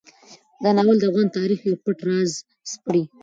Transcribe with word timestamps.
دا 0.63 0.69
ناول 0.77 0.97
د 0.99 1.03
افغان 1.09 1.27
تاریخ 1.37 1.59
یو 1.63 1.81
پټ 1.83 1.99
راز 2.09 2.31
سپړي. 2.71 3.03